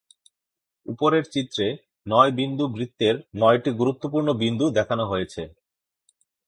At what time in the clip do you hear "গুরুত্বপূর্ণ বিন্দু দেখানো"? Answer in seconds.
3.71-5.03